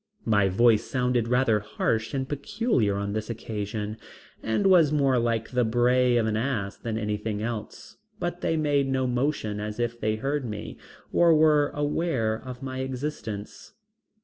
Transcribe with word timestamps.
My 0.25 0.49
voice 0.49 0.83
sounded 0.83 1.27
rather 1.27 1.59
harsh 1.59 2.15
and 2.15 2.27
peculiar 2.27 2.95
on 2.97 3.13
this 3.13 3.29
occasion, 3.29 3.97
and 4.41 4.65
was 4.65 4.91
more 4.91 5.19
like 5.19 5.51
the 5.51 5.63
bray 5.63 6.17
of 6.17 6.25
an 6.25 6.35
ass 6.35 6.75
than 6.75 6.97
anything 6.97 7.43
else, 7.43 7.97
but 8.19 8.41
they 8.41 8.57
made 8.57 8.87
no 8.89 9.05
motion 9.05 9.59
as 9.59 9.79
if 9.79 9.99
they 9.99 10.15
heard 10.15 10.43
me, 10.43 10.79
or 11.13 11.35
were 11.35 11.69
aware 11.75 12.33
of 12.43 12.63
my 12.63 12.79
existence. 12.79 13.73